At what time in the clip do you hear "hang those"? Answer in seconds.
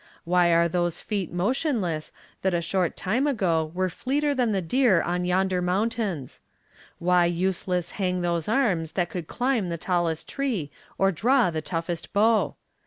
7.91-8.47